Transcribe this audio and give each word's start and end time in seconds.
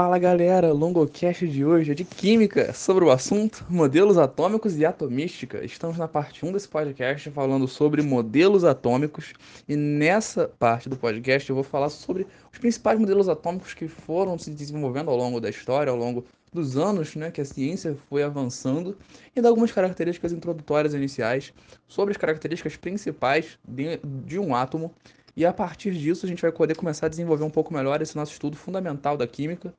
Fala 0.00 0.16
galera, 0.16 0.72
longocast 0.72 1.48
de 1.48 1.64
hoje 1.64 1.90
é 1.90 1.94
de 1.94 2.04
Química, 2.04 2.72
sobre 2.72 3.04
o 3.04 3.10
assunto 3.10 3.66
modelos 3.68 4.16
atômicos 4.16 4.78
e 4.78 4.86
atomística. 4.86 5.64
Estamos 5.64 5.98
na 5.98 6.06
parte 6.06 6.46
1 6.46 6.52
desse 6.52 6.68
podcast 6.68 7.28
falando 7.32 7.66
sobre 7.66 8.00
modelos 8.00 8.62
atômicos 8.62 9.32
e 9.68 9.74
nessa 9.74 10.46
parte 10.56 10.88
do 10.88 10.96
podcast 10.96 11.50
eu 11.50 11.56
vou 11.56 11.64
falar 11.64 11.88
sobre 11.88 12.28
os 12.52 12.60
principais 12.60 12.96
modelos 12.96 13.28
atômicos 13.28 13.74
que 13.74 13.88
foram 13.88 14.38
se 14.38 14.52
desenvolvendo 14.52 15.10
ao 15.10 15.16
longo 15.16 15.40
da 15.40 15.50
história, 15.50 15.90
ao 15.90 15.98
longo 15.98 16.24
dos 16.52 16.76
anos 16.76 17.16
né, 17.16 17.32
que 17.32 17.40
a 17.40 17.44
ciência 17.44 17.96
foi 18.08 18.22
avançando 18.22 18.96
e 19.34 19.40
dar 19.40 19.48
algumas 19.48 19.72
características 19.72 20.32
introdutórias 20.32 20.94
iniciais 20.94 21.52
sobre 21.88 22.12
as 22.12 22.16
características 22.16 22.76
principais 22.76 23.58
de, 23.66 23.98
de 24.24 24.38
um 24.38 24.54
átomo. 24.54 24.94
E 25.36 25.46
a 25.46 25.52
partir 25.52 25.92
disso 25.92 26.26
a 26.26 26.28
gente 26.28 26.42
vai 26.42 26.50
poder 26.50 26.76
começar 26.76 27.06
a 27.06 27.08
desenvolver 27.08 27.44
um 27.44 27.50
pouco 27.50 27.72
melhor 27.72 28.02
esse 28.02 28.16
nosso 28.16 28.32
estudo 28.32 28.56
fundamental 28.56 29.16
da 29.16 29.24
química, 29.24 29.72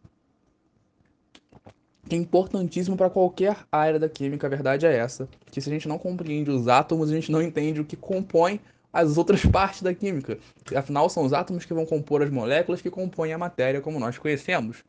que 2.10 2.16
é 2.16 2.20
importantíssimo 2.20 2.98
para 2.98 3.10
qualquer 3.10 3.56
área 3.72 4.00
da 4.00 4.10
química, 4.10 4.48
a 4.48 4.50
verdade 4.50 4.86
é 4.86 4.98
essa. 4.98 5.30
Que 5.52 5.62
se 5.62 5.70
a 5.70 5.74
gente 5.74 5.88
não 5.88 6.00
compreende 6.00 6.50
os 6.50 6.68
átomos, 6.68 7.12
a 7.12 7.14
gente 7.14 7.32
não 7.32 7.42
entende 7.42 7.80
o 7.80 7.86
que 7.86 7.96
compõe 7.96 8.60
as 8.92 9.16
outras 9.16 9.46
partes 9.48 9.84
da 9.84 9.94
química. 9.94 10.40
Afinal, 10.76 11.08
são 11.10 11.24
os 11.24 11.32
átomos 11.32 11.66
que 11.66 11.74
vão 11.74 11.86
compor 11.86 12.24
as 12.24 12.32
moléculas 12.32 12.82
que 12.82 12.90
compõem 12.90 13.32
a 13.32 13.38
matéria 13.38 13.80
como 13.80 14.00
nós 14.00 14.18
conhecemos. 14.18 14.84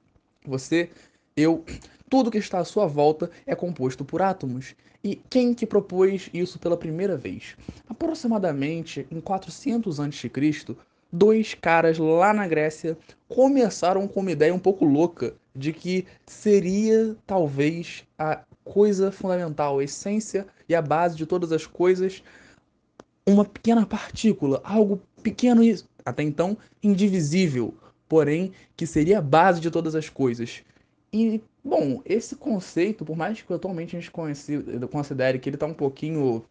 Você, 0.46 0.88
eu, 1.36 1.62
tudo 2.08 2.30
que 2.30 2.38
está 2.38 2.58
à 2.58 2.64
sua 2.64 2.86
volta 2.86 3.30
é 3.46 3.54
composto 3.54 4.02
por 4.02 4.22
átomos. 4.22 4.74
E 5.04 5.16
quem 5.30 5.54
que 5.54 5.66
propôs 5.66 6.30
isso 6.32 6.58
pela 6.58 6.76
primeira 6.76 7.16
vez? 7.16 7.56
Aproximadamente 7.88 9.06
em 9.10 9.20
400 9.20 10.00
a.C., 10.00 10.30
dois 11.12 11.54
caras 11.54 11.98
lá 11.98 12.32
na 12.32 12.46
Grécia 12.46 12.96
começaram 13.28 14.06
com 14.06 14.20
uma 14.20 14.32
ideia 14.32 14.54
um 14.54 14.58
pouco 14.58 14.84
louca 14.84 15.34
de 15.54 15.72
que 15.72 16.06
seria 16.26 17.16
talvez 17.26 18.04
a 18.18 18.42
coisa 18.64 19.10
fundamental, 19.10 19.78
a 19.78 19.84
essência 19.84 20.46
e 20.68 20.74
a 20.74 20.82
base 20.82 21.16
de 21.16 21.26
todas 21.26 21.52
as 21.52 21.66
coisas, 21.66 22.22
uma 23.26 23.44
pequena 23.44 23.84
partícula, 23.84 24.60
algo 24.64 25.00
pequeno 25.22 25.62
e 25.62 25.82
até 26.04 26.22
então 26.22 26.56
indivisível, 26.82 27.74
porém 28.08 28.52
que 28.76 28.86
seria 28.86 29.18
a 29.18 29.22
base 29.22 29.60
de 29.60 29.70
todas 29.70 29.94
as 29.94 30.08
coisas. 30.08 30.62
E, 31.12 31.42
bom, 31.64 32.00
esse 32.04 32.36
conceito, 32.36 33.04
por 33.04 33.16
mais 33.16 33.42
que 33.42 33.52
atualmente 33.52 33.96
a 33.96 34.00
gente 34.00 34.12
considere 34.90 35.38
que 35.38 35.48
ele 35.48 35.56
está 35.56 35.66
um 35.66 35.74
pouquinho 35.74 36.44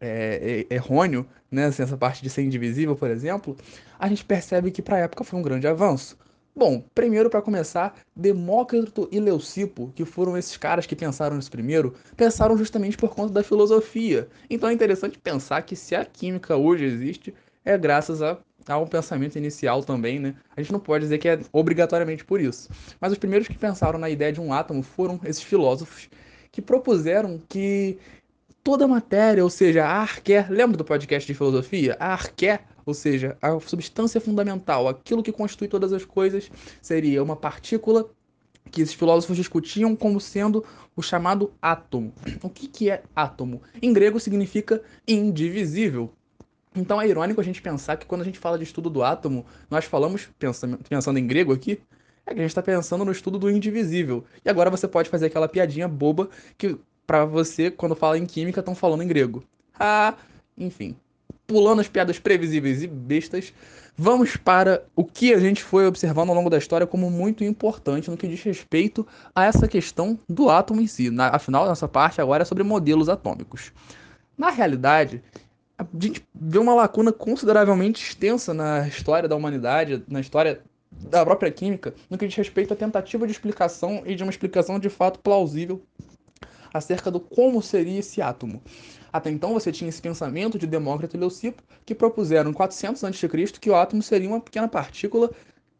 é, 0.00 0.66
é, 0.70 0.74
errôneo, 0.74 1.26
né, 1.50 1.66
assim, 1.66 1.82
essa 1.82 1.96
parte 1.96 2.22
de 2.22 2.30
ser 2.30 2.42
indivisível, 2.42 2.94
por 2.94 3.10
exemplo, 3.10 3.56
a 3.98 4.08
gente 4.08 4.24
percebe 4.24 4.70
que 4.70 4.82
para 4.82 4.96
a 4.96 5.00
época 5.00 5.24
foi 5.24 5.38
um 5.38 5.42
grande 5.42 5.66
avanço. 5.66 6.16
Bom, 6.54 6.82
primeiro 6.92 7.30
para 7.30 7.40
começar, 7.40 7.94
Demócrito 8.16 9.08
e 9.12 9.20
Leucipo, 9.20 9.92
que 9.94 10.04
foram 10.04 10.36
esses 10.36 10.56
caras 10.56 10.86
que 10.86 10.96
pensaram 10.96 11.36
nisso 11.36 11.50
primeiro, 11.50 11.94
pensaram 12.16 12.56
justamente 12.56 12.96
por 12.96 13.14
conta 13.14 13.32
da 13.32 13.44
filosofia. 13.44 14.28
Então 14.50 14.68
é 14.68 14.72
interessante 14.72 15.18
pensar 15.18 15.62
que 15.62 15.76
se 15.76 15.94
a 15.94 16.04
química 16.04 16.56
hoje 16.56 16.84
existe, 16.84 17.32
é 17.64 17.78
graças 17.78 18.22
a 18.22 18.38
há 18.66 18.78
um 18.78 18.86
pensamento 18.86 19.36
inicial 19.36 19.82
também, 19.82 20.18
né? 20.18 20.34
A 20.56 20.60
gente 20.60 20.72
não 20.72 20.80
pode 20.80 21.04
dizer 21.04 21.18
que 21.18 21.28
é 21.28 21.38
obrigatoriamente 21.52 22.24
por 22.24 22.40
isso. 22.40 22.68
Mas 23.00 23.12
os 23.12 23.18
primeiros 23.18 23.48
que 23.48 23.56
pensaram 23.56 23.98
na 23.98 24.10
ideia 24.10 24.32
de 24.32 24.40
um 24.40 24.52
átomo 24.52 24.82
foram 24.82 25.18
esses 25.24 25.42
filósofos 25.42 26.10
que 26.50 26.60
propuseram 26.60 27.40
que 27.48 27.98
toda 28.68 28.84
a 28.84 28.88
matéria, 28.88 29.42
ou 29.42 29.48
seja, 29.48 29.82
a 29.82 30.02
arqué, 30.02 30.46
lembra 30.50 30.76
do 30.76 30.84
podcast 30.84 31.26
de 31.26 31.32
filosofia? 31.32 31.96
A 31.98 32.12
arqué, 32.12 32.60
ou 32.84 32.92
seja, 32.92 33.34
a 33.40 33.58
substância 33.60 34.20
fundamental, 34.20 34.86
aquilo 34.86 35.22
que 35.22 35.32
constitui 35.32 35.68
todas 35.68 35.90
as 35.90 36.04
coisas, 36.04 36.50
seria 36.82 37.22
uma 37.22 37.34
partícula 37.34 38.10
que 38.70 38.82
esses 38.82 38.94
filósofos 38.94 39.38
discutiam 39.38 39.96
como 39.96 40.20
sendo 40.20 40.62
o 40.94 41.00
chamado 41.00 41.50
átomo. 41.62 42.12
O 42.42 42.50
que, 42.50 42.68
que 42.68 42.90
é 42.90 43.02
átomo? 43.16 43.62
Em 43.80 43.90
grego 43.90 44.20
significa 44.20 44.82
indivisível. 45.08 46.12
Então 46.76 47.00
é 47.00 47.08
irônico 47.08 47.40
a 47.40 47.44
gente 47.44 47.62
pensar 47.62 47.96
que 47.96 48.04
quando 48.04 48.20
a 48.20 48.24
gente 48.26 48.38
fala 48.38 48.58
de 48.58 48.64
estudo 48.64 48.90
do 48.90 49.02
átomo, 49.02 49.46
nós 49.70 49.86
falamos, 49.86 50.28
pensando, 50.38 50.78
pensando 50.86 51.18
em 51.18 51.26
grego 51.26 51.54
aqui, 51.54 51.80
é 52.26 52.34
que 52.34 52.40
a 52.40 52.42
gente 52.42 52.50
está 52.50 52.62
pensando 52.62 53.02
no 53.02 53.12
estudo 53.12 53.38
do 53.38 53.50
indivisível. 53.50 54.26
E 54.44 54.50
agora 54.50 54.68
você 54.68 54.86
pode 54.86 55.08
fazer 55.08 55.24
aquela 55.24 55.48
piadinha 55.48 55.88
boba 55.88 56.28
que, 56.58 56.78
para 57.08 57.24
você, 57.24 57.70
quando 57.70 57.96
fala 57.96 58.18
em 58.18 58.26
química, 58.26 58.60
estão 58.60 58.74
falando 58.74 59.02
em 59.02 59.08
grego. 59.08 59.42
Ah, 59.80 60.12
enfim. 60.58 60.94
Pulando 61.46 61.80
as 61.80 61.88
piadas 61.88 62.18
previsíveis 62.18 62.82
e 62.82 62.86
bestas, 62.86 63.54
vamos 63.96 64.36
para 64.36 64.84
o 64.94 65.02
que 65.02 65.32
a 65.32 65.40
gente 65.40 65.64
foi 65.64 65.86
observando 65.86 66.28
ao 66.28 66.34
longo 66.34 66.50
da 66.50 66.58
história 66.58 66.86
como 66.86 67.10
muito 67.10 67.42
importante 67.42 68.10
no 68.10 68.16
que 68.18 68.28
diz 68.28 68.42
respeito 68.42 69.06
a 69.34 69.46
essa 69.46 69.66
questão 69.66 70.18
do 70.28 70.50
átomo 70.50 70.82
em 70.82 70.86
si. 70.86 71.08
Na, 71.08 71.28
afinal, 71.28 71.64
nossa 71.64 71.88
parte 71.88 72.20
agora 72.20 72.42
é 72.42 72.44
sobre 72.44 72.62
modelos 72.62 73.08
atômicos. 73.08 73.72
Na 74.36 74.50
realidade, 74.50 75.22
a 75.78 75.86
gente 75.98 76.22
vê 76.34 76.58
uma 76.58 76.74
lacuna 76.74 77.10
consideravelmente 77.10 78.02
extensa 78.02 78.52
na 78.52 78.86
história 78.86 79.26
da 79.26 79.34
humanidade, 79.34 80.04
na 80.06 80.20
história 80.20 80.60
da 80.92 81.24
própria 81.24 81.50
química, 81.50 81.94
no 82.10 82.18
que 82.18 82.26
diz 82.26 82.36
respeito 82.36 82.74
à 82.74 82.76
tentativa 82.76 83.26
de 83.26 83.32
explicação 83.32 84.02
e 84.04 84.14
de 84.14 84.22
uma 84.22 84.30
explicação 84.30 84.78
de 84.78 84.90
fato 84.90 85.20
plausível 85.20 85.82
acerca 86.72 87.10
do 87.10 87.20
como 87.20 87.62
seria 87.62 88.00
esse 88.00 88.20
átomo. 88.20 88.62
Até 89.12 89.30
então 89.30 89.54
você 89.54 89.72
tinha 89.72 89.88
esse 89.88 90.02
pensamento 90.02 90.58
de 90.58 90.66
Demócrito 90.66 91.16
e 91.16 91.20
Leucipo 91.20 91.62
que 91.84 91.94
propuseram 91.94 92.50
em 92.50 92.54
400 92.54 93.02
a.C. 93.04 93.28
que 93.60 93.70
o 93.70 93.74
átomo 93.74 94.02
seria 94.02 94.28
uma 94.28 94.40
pequena 94.40 94.68
partícula 94.68 95.30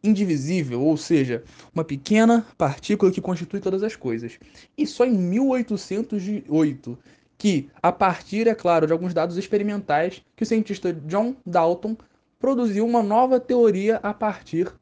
indivisível, 0.03 0.83
ou 0.83 0.97
seja, 0.97 1.43
uma 1.75 1.85
pequena 1.85 2.47
partícula 2.57 3.11
que 3.11 3.21
constitui 3.21 3.61
todas 3.61 3.83
as 3.83 3.97
coisas. 3.97 4.39
E 4.77 4.87
só 4.87 5.05
em 5.05 5.13
1808 5.13 6.99
que, 7.37 7.71
a 7.81 7.93
partir, 7.93 8.49
é 8.49 8.55
claro, 8.55 8.87
de 8.87 8.93
alguns 8.93 9.15
dados 9.15 9.37
experimentais, 9.37 10.23
que 10.35 10.43
o 10.43 10.47
cientista 10.47 10.93
John 10.93 11.37
Dalton 11.47 11.97
produziu 12.39 12.85
uma 12.85 13.03
nova 13.03 13.39
teoria 13.39 14.01
a 14.03 14.13
partir 14.13 14.73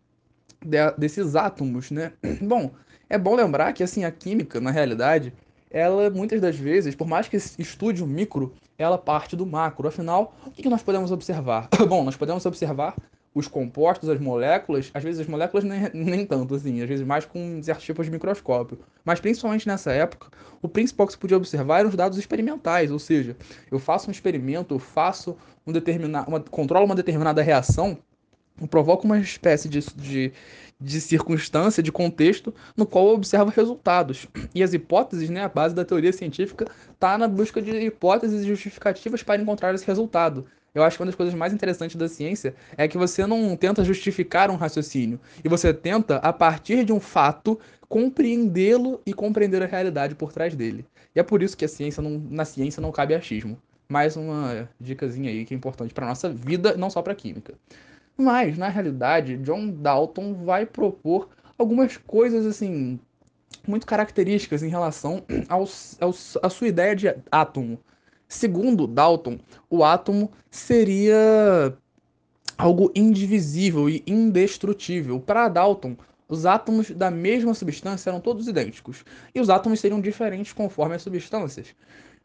de, 0.64 0.90
desses 0.92 1.36
átomos, 1.36 1.90
né? 1.90 2.12
Bom, 2.40 2.70
é 3.08 3.16
bom 3.16 3.36
lembrar 3.36 3.72
que 3.72 3.84
assim 3.84 4.04
a 4.04 4.10
química, 4.10 4.60
na 4.60 4.70
realidade, 4.70 5.32
ela 5.70 6.10
muitas 6.10 6.40
das 6.40 6.56
vezes, 6.56 6.94
por 6.94 7.06
mais 7.06 7.28
que 7.28 7.36
estude 7.36 8.02
o 8.02 8.06
micro, 8.06 8.54
ela 8.78 8.98
parte 8.98 9.36
do 9.36 9.46
macro. 9.46 9.88
Afinal, 9.88 10.34
o 10.46 10.50
que 10.50 10.68
nós 10.68 10.82
podemos 10.82 11.10
observar? 11.10 11.68
Bom, 11.88 12.04
nós 12.04 12.16
podemos 12.16 12.44
observar 12.46 12.94
os 13.36 13.46
compostos, 13.46 14.08
as 14.08 14.18
moléculas, 14.18 14.90
às 14.94 15.04
vezes 15.04 15.20
as 15.20 15.26
moléculas 15.26 15.62
nem, 15.62 15.90
nem 15.92 16.24
tanto 16.24 16.54
assim, 16.54 16.80
às 16.80 16.88
vezes 16.88 17.06
mais 17.06 17.26
com 17.26 17.62
certos 17.62 17.84
tipos 17.84 18.06
de 18.06 18.12
microscópio. 18.12 18.78
Mas 19.04 19.20
principalmente 19.20 19.68
nessa 19.68 19.92
época, 19.92 20.28
o 20.62 20.68
principal 20.68 21.06
que 21.06 21.12
se 21.12 21.18
podia 21.18 21.36
observar 21.36 21.80
eram 21.80 21.90
os 21.90 21.94
dados 21.94 22.16
experimentais, 22.16 22.90
ou 22.90 22.98
seja, 22.98 23.36
eu 23.70 23.78
faço 23.78 24.08
um 24.08 24.10
experimento, 24.10 24.74
eu 24.74 24.78
faço 24.78 25.36
um 25.66 25.72
determinado, 25.72 26.30
uma, 26.30 26.40
controlo 26.40 26.86
uma 26.86 26.94
determinada 26.94 27.42
reação, 27.42 27.98
eu 28.58 28.66
provoco 28.66 29.04
uma 29.04 29.18
espécie 29.18 29.68
de, 29.68 29.80
de, 29.94 30.32
de 30.80 31.00
circunstância, 31.00 31.82
de 31.82 31.90
contexto, 31.90 32.54
no 32.76 32.86
qual 32.86 33.08
eu 33.08 33.14
observo 33.14 33.50
resultados. 33.50 34.28
E 34.54 34.62
as 34.62 34.74
hipóteses, 34.74 35.30
né, 35.30 35.44
a 35.44 35.48
base 35.48 35.74
da 35.74 35.84
teoria 35.84 36.12
científica, 36.12 36.66
está 36.92 37.16
na 37.16 37.26
busca 37.26 37.62
de 37.62 37.70
hipóteses 37.70 38.44
justificativas 38.44 39.22
para 39.22 39.40
encontrar 39.40 39.74
esse 39.74 39.86
resultado. 39.86 40.46
Eu 40.74 40.82
acho 40.82 40.98
que 40.98 41.02
uma 41.02 41.06
das 41.06 41.14
coisas 41.14 41.34
mais 41.34 41.54
interessantes 41.54 41.96
da 41.96 42.06
ciência 42.06 42.54
é 42.76 42.86
que 42.86 42.98
você 42.98 43.26
não 43.26 43.56
tenta 43.56 43.82
justificar 43.82 44.50
um 44.50 44.56
raciocínio, 44.56 45.18
e 45.42 45.48
você 45.48 45.72
tenta, 45.72 46.16
a 46.16 46.34
partir 46.34 46.84
de 46.84 46.92
um 46.92 47.00
fato, 47.00 47.58
compreendê-lo 47.88 49.00
e 49.06 49.14
compreender 49.14 49.62
a 49.62 49.66
realidade 49.66 50.14
por 50.14 50.32
trás 50.32 50.54
dele. 50.54 50.84
E 51.14 51.20
é 51.20 51.22
por 51.22 51.42
isso 51.42 51.56
que 51.56 51.64
a 51.64 51.68
ciência 51.68 52.02
não, 52.02 52.22
na 52.30 52.44
ciência 52.44 52.82
não 52.82 52.92
cabe 52.92 53.14
achismo. 53.14 53.56
Mais 53.88 54.16
uma 54.16 54.68
dicasinha 54.78 55.30
aí 55.30 55.46
que 55.46 55.54
é 55.54 55.56
importante 55.56 55.94
para 55.94 56.06
nossa 56.06 56.28
vida, 56.28 56.76
não 56.76 56.90
só 56.90 57.00
para 57.00 57.14
química. 57.14 57.54
Mas, 58.16 58.56
na 58.56 58.68
realidade, 58.68 59.36
John 59.38 59.70
Dalton 59.70 60.34
vai 60.44 60.64
propor 60.64 61.28
algumas 61.58 61.96
coisas 61.96 62.46
assim 62.46 62.98
muito 63.66 63.86
características 63.86 64.62
em 64.62 64.68
relação 64.68 65.22
aos, 65.48 65.98
à 66.42 66.48
sua 66.48 66.68
ideia 66.68 66.94
de 66.94 67.14
átomo. 67.30 67.78
Segundo 68.28 68.86
Dalton, 68.86 69.38
o 69.70 69.84
átomo 69.84 70.30
seria 70.50 71.76
algo 72.58 72.90
indivisível 72.94 73.88
e 73.88 74.02
indestrutível. 74.06 75.20
Para 75.20 75.48
Dalton, 75.48 75.96
os 76.28 76.44
átomos 76.44 76.90
da 76.90 77.10
mesma 77.10 77.54
substância 77.54 78.10
eram 78.10 78.20
todos 78.20 78.48
idênticos, 78.48 79.04
e 79.34 79.40
os 79.40 79.48
átomos 79.48 79.78
seriam 79.78 80.00
diferentes 80.00 80.52
conforme 80.52 80.96
as 80.96 81.02
substâncias. 81.02 81.74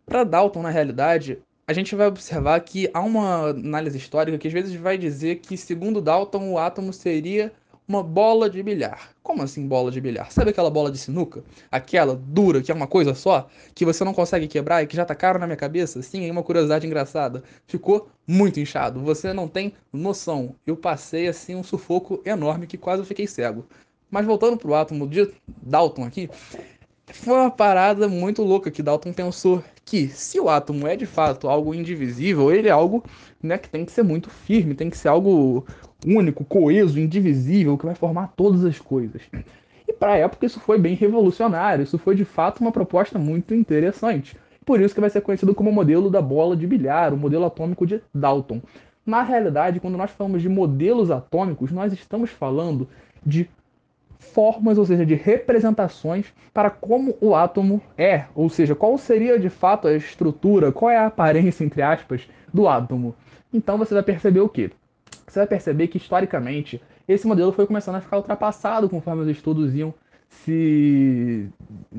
Para 0.06 0.24
Dalton, 0.24 0.63
na 0.63 0.69
realidade, 0.69 1.38
a 1.71 1.73
gente 1.73 1.95
vai 1.95 2.07
observar 2.07 2.59
que 2.59 2.89
há 2.94 3.00
uma 3.00 3.50
análise 3.51 3.97
histórica 3.97 4.38
que 4.38 4.47
às 4.47 4.53
vezes 4.53 4.75
vai 4.75 4.97
dizer 4.97 5.38
que, 5.38 5.56
segundo 5.56 6.01
Dalton, 6.01 6.51
o 6.51 6.57
átomo 6.57 6.91
seria 6.91 7.53
uma 7.88 8.03
bola 8.03 8.50
de 8.50 8.62
bilhar. 8.62 9.12
Como 9.23 9.41
assim 9.41 9.65
bola 9.65 9.89
de 9.89 10.01
bilhar? 10.01 10.29
Sabe 10.33 10.50
aquela 10.50 10.69
bola 10.69 10.91
de 10.91 10.97
sinuca? 10.97 11.44
Aquela 11.71 12.13
dura, 12.13 12.62
que 12.62 12.73
é 12.73 12.75
uma 12.75 12.88
coisa 12.88 13.15
só, 13.15 13.47
que 13.73 13.85
você 13.85 14.03
não 14.03 14.13
consegue 14.13 14.50
quebrar 14.50 14.83
e 14.83 14.88
que 14.88 14.97
já 14.97 15.06
tá 15.06 15.15
caro 15.15 15.39
na 15.39 15.47
minha 15.47 15.56
cabeça? 15.56 16.01
Sim, 16.01 16.27
é 16.27 16.31
uma 16.31 16.44
curiosidade 16.44 16.85
engraçada. 16.85 17.41
Ficou 17.65 18.09
muito 18.27 18.59
inchado. 18.59 19.00
Você 19.00 19.31
não 19.31 19.47
tem 19.47 19.73
noção. 19.94 20.53
Eu 20.68 20.75
passei 20.75 21.29
assim 21.29 21.56
um 21.56 21.63
sufoco 21.63 22.21
enorme 22.25 22.68
que 22.68 22.77
quase 22.77 23.01
eu 23.01 23.06
fiquei 23.06 23.27
cego. 23.27 23.65
Mas 24.09 24.25
voltando 24.25 24.57
pro 24.57 24.73
átomo 24.73 25.07
de 25.07 25.31
Dalton 25.62 26.03
aqui, 26.03 26.29
foi 27.13 27.34
uma 27.34 27.52
parada 27.52 28.08
muito 28.08 28.44
louca 28.44 28.72
que 28.72 28.84
Dalton 28.84 29.13
pensou 29.13 29.63
que 29.86 30.08
se 30.08 30.40
o 30.40 30.50
átomo 30.50 30.88
é 30.88 30.96
de 30.96 31.06
fato 31.06 31.50
algo 31.50 31.74
indivisível, 31.74 32.52
ele 32.52 32.68
é 32.68 32.72
algo 32.72 33.04
né, 33.42 33.58
que 33.58 33.69
tem 33.69 33.86
que 33.86 33.92
ser 33.92 34.04
muito 34.04 34.30
firme, 34.30 34.75
tem 34.75 34.90
que 34.90 34.98
ser 34.98 35.08
algo 35.08 35.66
único, 36.06 36.46
coeso, 36.46 37.00
indivisível, 37.00 37.78
que 37.78 37.86
vai 37.86 37.96
formar 37.96 38.34
todas 38.36 38.63
as 38.63 38.80
coisas. 38.80 39.22
E 39.88 39.94
para 39.94 40.13
a 40.13 40.18
época 40.18 40.46
isso 40.46 40.60
foi 40.60 40.78
bem 40.78 40.96
revolucionário, 40.96 41.84
isso 41.84 41.98
foi 41.98 42.16
de 42.16 42.25
fato 42.25 42.62
uma 42.62 42.72
proposta 42.72 43.19
muito 43.19 43.54
interessante. 43.54 44.38
Por 44.66 44.80
isso 44.80 44.94
que 44.94 45.02
vai 45.02 45.10
ser 45.10 45.22
conhecido 45.22 45.56
como 45.56 45.69
o 45.69 45.74
modelo 45.74 46.10
da 46.10 46.22
bola 46.22 46.56
de 46.56 46.68
bilhar, 46.68 47.14
o 47.14 47.18
modelo 47.18 47.46
atômico 47.46 47.86
de 47.86 48.02
Dalton. 48.14 48.62
Na 49.06 49.24
realidade, 49.24 49.80
quando 49.80 49.98
nós 49.98 50.12
falamos 50.12 50.42
de 50.42 50.48
modelos 50.48 51.10
atômicos, 51.10 51.72
nós 51.72 51.92
estamos 51.92 52.30
falando 52.30 52.88
de 53.25 53.50
formas, 54.21 54.77
ou 54.77 54.85
seja, 54.85 55.06
de 55.06 55.15
representações 55.15 56.27
para 56.53 56.69
como 56.69 57.18
o 57.19 57.35
átomo 57.35 57.81
é, 57.97 58.25
ou 58.35 58.50
seja, 58.50 58.75
qual 58.75 58.97
seria 58.97 59.38
de 59.38 59.50
fato 59.50 59.88
a 59.88 59.94
estrutura, 59.94 60.71
qual 60.71 60.91
é 60.91 60.97
a 60.97 61.07
aparência, 61.07 61.63
entre 61.63 61.81
aspas, 61.81 62.29
do 62.53 62.68
átomo. 62.68 63.15
Então 63.51 63.77
você 63.77 63.94
vai 63.94 64.03
perceber 64.03 64.39
o 64.39 64.47
quê? 64.47 64.71
Você 65.27 65.39
vai 65.39 65.47
perceber 65.47 65.88
que 65.88 65.97
historicamente 65.97 66.81
esse 67.07 67.27
modelo 67.27 67.51
foi 67.51 67.65
começando 67.65 67.95
a 67.95 68.01
ficar 68.01 68.18
ultrapassado 68.18 68.88
conforme 68.88 69.23
os 69.23 69.27
estudos 69.27 69.75
iam 69.75 69.94
se, 70.29 71.50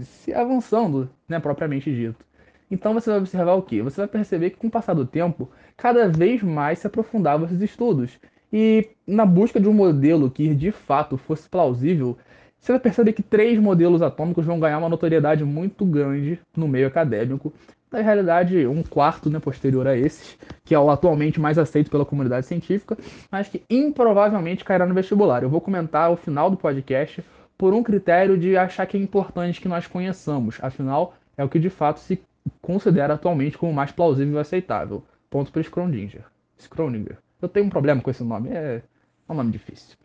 se 0.00 0.32
avançando, 0.32 1.10
né, 1.28 1.38
propriamente 1.40 1.92
dito. 1.92 2.24
Então 2.70 2.94
você 2.94 3.10
vai 3.10 3.19
observar 3.19 3.52
o 3.54 3.62
que? 3.62 3.82
Você 3.82 4.00
vai 4.00 4.08
perceber 4.08 4.50
que 4.50 4.56
com 4.56 4.69
o 4.69 4.70
passar 4.70 4.94
do 4.94 5.04
tempo, 5.04 5.50
cada 5.76 6.08
vez 6.08 6.42
mais 6.42 6.78
se 6.78 6.86
aprofundavam 6.86 7.46
esses 7.46 7.60
estudos. 7.60 8.19
E 8.52 8.90
na 9.06 9.25
busca 9.25 9.58
de 9.58 9.69
um 9.69 9.72
modelo 9.72 10.31
que 10.31 10.54
de 10.54 10.70
fato 10.70 11.16
fosse 11.16 11.49
plausível, 11.49 12.19
você 12.58 12.72
vai 12.72 12.81
perceber 12.81 13.12
que 13.12 13.22
três 13.22 13.58
modelos 13.58 14.02
atômicos 14.02 14.44
vão 14.44 14.60
ganhar 14.60 14.78
uma 14.78 14.88
notoriedade 14.88 15.44
muito 15.44 15.84
grande 15.84 16.38
no 16.56 16.69
meio 16.69 16.87
acadêmico. 16.87 17.52
Na 17.90 18.00
realidade, 18.00 18.66
um 18.66 18.82
quarto 18.82 19.28
né, 19.28 19.40
posterior 19.40 19.87
a 19.87 19.96
esses, 19.96 20.38
que 20.64 20.75
é 20.75 20.78
o 20.78 20.88
atualmente 20.88 21.40
mais 21.40 21.58
aceito 21.58 21.90
pela 21.90 22.06
comunidade 22.06 22.46
científica, 22.46 22.96
mas 23.31 23.49
que 23.49 23.62
improvavelmente 23.69 24.64
cairá 24.64 24.87
no 24.87 24.94
vestibular. 24.94 25.43
Eu 25.43 25.50
vou 25.50 25.60
comentar 25.60 26.06
ao 26.06 26.16
final 26.16 26.50
do 26.50 26.56
podcast 26.56 27.25
por 27.58 27.75
um 27.75 27.82
critério 27.82 28.38
de 28.38 28.56
achar 28.56 28.87
que 28.87 28.96
é 28.96 29.00
importante 29.00 29.60
que 29.60 29.69
nós 29.69 29.87
conheçamos. 29.87 30.58
Afinal, 30.62 31.14
é 31.37 31.44
o 31.44 31.48
que 31.48 31.58
de 31.58 31.69
fato 31.69 32.00
se 32.00 32.22
considera 32.60 33.14
atualmente 33.14 33.58
como 33.58 33.72
mais 33.72 33.93
plausível 33.93 34.37
e 34.37 34.40
aceitável. 34.40 35.02
Ponto 35.28 35.50
para 35.50 35.62
Schrödinger. 35.62 36.22
Schrödinger. 36.58 37.19
Eu 37.43 37.49
tenho 37.49 37.67
um 37.67 37.71
problema 37.71 38.00
com 38.00 38.11
esse 38.11 38.23
nome, 38.23 38.50
é, 38.50 38.81
é 39.29 39.33
um 39.33 39.35
nome 39.35 39.50
difícil. 39.50 39.97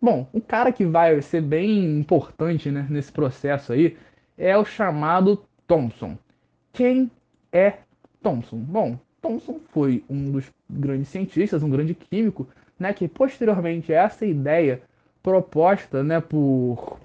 Bom, 0.00 0.26
um 0.32 0.40
cara 0.40 0.72
que 0.72 0.86
vai 0.86 1.20
ser 1.20 1.42
bem 1.42 1.98
importante 1.98 2.70
né, 2.70 2.86
nesse 2.88 3.12
processo 3.12 3.74
aí 3.74 3.98
é 4.38 4.56
o 4.56 4.64
chamado 4.64 5.44
Thomson. 5.66 6.16
Quem 6.72 7.10
é 7.52 7.74
Thomson? 8.22 8.58
Bom, 8.58 8.98
Thomson 9.20 9.60
foi 9.68 10.02
um 10.08 10.30
dos 10.30 10.50
grandes 10.70 11.08
cientistas, 11.08 11.62
um 11.62 11.70
grande 11.70 11.94
químico, 11.94 12.48
né, 12.78 12.92
que 12.92 13.06
posteriormente 13.06 13.92
essa 13.92 14.24
ideia 14.24 14.80
proposta 15.22 16.02
né, 16.02 16.20
por 16.20 16.98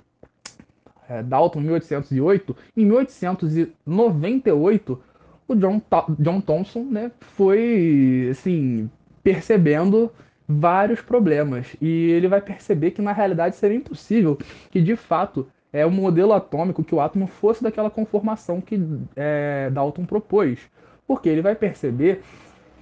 é, 1.09 1.21
Dalton 1.23 1.59
em 1.59 1.63
1808, 1.63 2.55
em 2.77 2.85
1898 2.85 5.03
o 5.47 5.55
John, 5.55 5.81
John 6.19 6.39
Thomson 6.39 6.83
né, 6.83 7.11
foi 7.19 8.29
assim, 8.31 8.89
percebendo 9.23 10.11
vários 10.47 11.01
problemas 11.01 11.75
e 11.81 12.11
ele 12.11 12.27
vai 12.27 12.41
perceber 12.41 12.91
que 12.91 13.01
na 13.01 13.13
realidade 13.13 13.55
seria 13.55 13.77
impossível 13.77 14.37
que 14.69 14.81
de 14.81 14.95
fato 14.95 15.47
é 15.71 15.85
o 15.85 15.91
modelo 15.91 16.33
atômico 16.33 16.83
que 16.83 16.93
o 16.93 16.99
átomo 16.99 17.25
fosse 17.25 17.63
daquela 17.63 17.89
conformação 17.89 18.61
que 18.61 18.79
é, 19.15 19.69
Dalton 19.71 20.05
propôs, 20.05 20.59
porque 21.07 21.29
ele 21.29 21.41
vai 21.41 21.55
perceber 21.55 22.21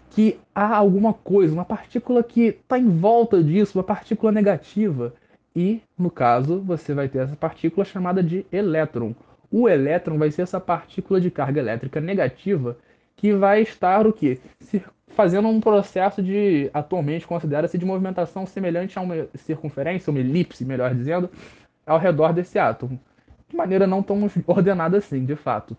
que 0.09 0.37
há 0.53 0.75
alguma 0.75 1.13
coisa, 1.13 1.53
uma 1.53 1.63
partícula 1.63 2.21
que 2.21 2.47
está 2.47 2.77
em 2.77 2.89
volta 2.89 3.41
disso, 3.41 3.77
uma 3.77 3.83
partícula 3.83 4.29
negativa, 4.29 5.13
e, 5.55 5.81
no 5.97 6.09
caso, 6.09 6.61
você 6.61 6.93
vai 6.93 7.09
ter 7.09 7.19
essa 7.19 7.35
partícula 7.35 7.85
chamada 7.85 8.23
de 8.23 8.45
elétron. 8.51 9.13
O 9.49 9.67
elétron 9.67 10.17
vai 10.17 10.31
ser 10.31 10.43
essa 10.43 10.59
partícula 10.59 11.19
de 11.19 11.29
carga 11.29 11.59
elétrica 11.59 11.99
negativa 11.99 12.77
que 13.17 13.33
vai 13.33 13.61
estar 13.61 14.07
o 14.07 14.13
quê? 14.13 14.39
Se 14.59 14.81
fazendo 15.15 15.47
um 15.47 15.59
processo 15.59 16.21
de, 16.21 16.69
atualmente 16.73 17.27
considera-se 17.27 17.77
de 17.77 17.85
movimentação 17.85 18.45
semelhante 18.45 18.97
a 18.97 19.01
uma 19.01 19.27
circunferência, 19.35 20.11
uma 20.11 20.19
elipse, 20.19 20.65
melhor 20.65 20.93
dizendo, 20.93 21.29
ao 21.85 21.97
redor 21.97 22.33
desse 22.33 22.57
átomo. 22.57 22.99
De 23.47 23.55
maneira 23.55 23.85
não 23.85 24.01
tão 24.01 24.29
ordenada 24.47 24.97
assim, 24.97 25.25
de 25.25 25.35
fato. 25.35 25.75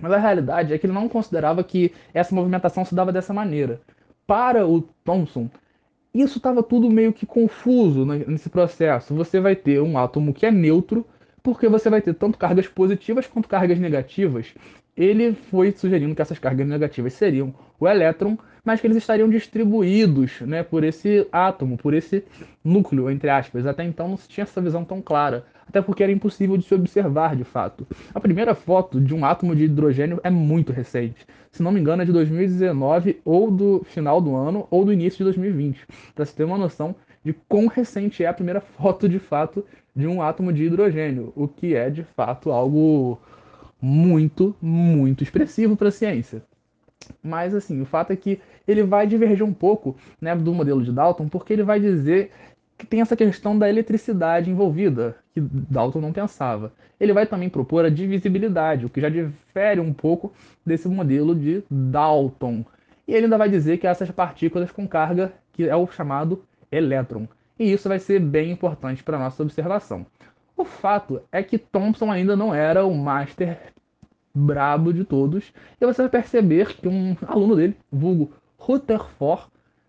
Mas 0.00 0.12
a 0.12 0.18
realidade 0.18 0.72
é 0.72 0.78
que 0.78 0.86
ele 0.86 0.92
não 0.94 1.08
considerava 1.08 1.62
que 1.62 1.92
essa 2.14 2.34
movimentação 2.34 2.84
se 2.84 2.94
dava 2.94 3.12
dessa 3.12 3.34
maneira. 3.34 3.80
Para 4.26 4.66
o 4.66 4.82
Thomson, 5.04 5.50
isso 6.14 6.38
estava 6.38 6.62
tudo 6.62 6.90
meio 6.90 7.12
que 7.12 7.26
confuso 7.26 8.04
nesse 8.04 8.48
processo. 8.48 9.14
Você 9.14 9.40
vai 9.40 9.54
ter 9.54 9.80
um 9.80 9.98
átomo 9.98 10.32
que 10.32 10.46
é 10.46 10.50
neutro, 10.50 11.06
porque 11.42 11.68
você 11.68 11.90
vai 11.90 12.00
ter 12.00 12.14
tanto 12.14 12.38
cargas 12.38 12.68
positivas 12.68 13.26
quanto 13.26 13.48
cargas 13.48 13.78
negativas. 13.78 14.54
Ele 14.96 15.32
foi 15.32 15.72
sugerindo 15.72 16.14
que 16.14 16.20
essas 16.20 16.38
cargas 16.38 16.66
negativas 16.66 17.14
seriam 17.14 17.54
o 17.80 17.88
elétron, 17.88 18.36
mas 18.64 18.80
que 18.80 18.86
eles 18.86 18.98
estariam 18.98 19.28
distribuídos 19.28 20.40
né, 20.42 20.62
por 20.62 20.84
esse 20.84 21.26
átomo, 21.32 21.76
por 21.76 21.94
esse 21.94 22.24
núcleo, 22.62 23.10
entre 23.10 23.30
aspas. 23.30 23.66
Até 23.66 23.84
então 23.84 24.08
não 24.08 24.16
se 24.16 24.28
tinha 24.28 24.44
essa 24.44 24.60
visão 24.60 24.84
tão 24.84 25.00
clara, 25.00 25.46
até 25.66 25.80
porque 25.80 26.02
era 26.02 26.12
impossível 26.12 26.56
de 26.56 26.64
se 26.64 26.74
observar 26.74 27.34
de 27.34 27.44
fato. 27.44 27.86
A 28.14 28.20
primeira 28.20 28.54
foto 28.54 29.00
de 29.00 29.14
um 29.14 29.24
átomo 29.24 29.56
de 29.56 29.64
hidrogênio 29.64 30.20
é 30.22 30.30
muito 30.30 30.72
recente. 30.72 31.26
Se 31.50 31.62
não 31.62 31.72
me 31.72 31.80
engano, 31.80 32.02
é 32.02 32.04
de 32.04 32.12
2019, 32.12 33.20
ou 33.24 33.50
do 33.50 33.82
final 33.84 34.20
do 34.20 34.36
ano, 34.36 34.66
ou 34.70 34.84
do 34.84 34.92
início 34.92 35.18
de 35.18 35.24
2020. 35.24 35.86
Para 36.14 36.24
se 36.24 36.34
ter 36.34 36.44
uma 36.44 36.58
noção 36.58 36.94
de 37.24 37.32
quão 37.48 37.66
recente 37.66 38.22
é 38.22 38.26
a 38.26 38.34
primeira 38.34 38.60
foto 38.60 39.08
de 39.08 39.18
fato 39.18 39.64
de 39.94 40.06
um 40.06 40.22
átomo 40.22 40.52
de 40.52 40.64
hidrogênio, 40.64 41.32
o 41.34 41.48
que 41.48 41.74
é 41.74 41.90
de 41.90 42.02
fato 42.02 42.50
algo 42.50 43.18
muito, 43.82 44.54
muito 44.62 45.24
expressivo 45.24 45.76
para 45.76 45.88
a 45.88 45.92
ciência. 45.92 46.42
Mas 47.20 47.52
assim, 47.52 47.80
o 47.82 47.84
fato 47.84 48.12
é 48.12 48.16
que 48.16 48.40
ele 48.66 48.84
vai 48.84 49.08
divergir 49.08 49.44
um 49.44 49.52
pouco 49.52 49.96
né, 50.20 50.36
do 50.36 50.54
modelo 50.54 50.84
de 50.84 50.92
Dalton, 50.92 51.28
porque 51.28 51.52
ele 51.52 51.64
vai 51.64 51.80
dizer 51.80 52.30
que 52.78 52.86
tem 52.86 53.00
essa 53.00 53.16
questão 53.16 53.58
da 53.58 53.68
eletricidade 53.68 54.50
envolvida, 54.50 55.16
que 55.34 55.40
Dalton 55.40 56.00
não 56.00 56.12
pensava. 56.12 56.72
Ele 57.00 57.12
vai 57.12 57.26
também 57.26 57.48
propor 57.48 57.84
a 57.84 57.90
divisibilidade, 57.90 58.86
o 58.86 58.88
que 58.88 59.00
já 59.00 59.08
difere 59.08 59.80
um 59.80 59.92
pouco 59.92 60.32
desse 60.64 60.88
modelo 60.88 61.34
de 61.34 61.64
Dalton. 61.68 62.64
E 63.06 63.12
ele 63.12 63.24
ainda 63.24 63.38
vai 63.38 63.48
dizer 63.48 63.78
que 63.78 63.86
essas 63.86 64.10
partículas 64.12 64.70
com 64.70 64.86
carga, 64.86 65.32
que 65.52 65.68
é 65.68 65.74
o 65.74 65.86
chamado 65.88 66.44
elétron. 66.70 67.26
E 67.58 67.72
isso 67.72 67.88
vai 67.88 67.98
ser 67.98 68.20
bem 68.20 68.52
importante 68.52 69.02
para 69.02 69.16
a 69.16 69.20
nossa 69.20 69.42
observação. 69.42 70.06
O 70.56 70.64
fato 70.64 71.20
é 71.32 71.42
que 71.42 71.58
Thomson 71.58 72.10
ainda 72.10 72.36
não 72.36 72.54
era 72.54 72.84
o 72.84 72.94
master 72.94 73.72
brabo 74.34 74.92
de 74.92 75.04
todos, 75.04 75.52
e 75.80 75.86
você 75.86 76.02
vai 76.02 76.10
perceber 76.10 76.74
que 76.74 76.88
um 76.88 77.16
aluno 77.26 77.56
dele, 77.56 77.76
vulgo 77.90 78.32
Rutherford, 78.58 79.44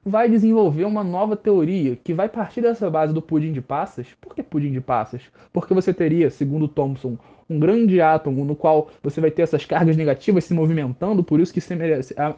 vai 0.05 0.27
desenvolver 0.29 0.83
uma 0.83 1.03
nova 1.03 1.37
teoria 1.37 1.95
que 1.95 2.13
vai 2.13 2.27
partir 2.27 2.61
dessa 2.61 2.89
base 2.89 3.13
do 3.13 3.21
pudim 3.21 3.53
de 3.53 3.61
passas. 3.61 4.07
Por 4.19 4.35
que 4.35 4.43
pudim 4.43 4.71
de 4.71 4.81
passas? 4.81 5.21
Porque 5.53 5.73
você 5.73 5.93
teria, 5.93 6.29
segundo 6.29 6.67
Thomson, 6.67 7.17
um 7.49 7.57
grande 7.59 8.01
átomo 8.01 8.43
no 8.43 8.55
qual 8.55 8.89
você 9.01 9.21
vai 9.21 9.31
ter 9.31 9.43
essas 9.43 9.65
cargas 9.65 9.95
negativas 9.95 10.43
se 10.43 10.53
movimentando, 10.53 11.23
por 11.23 11.39
isso 11.39 11.53
que 11.53 11.61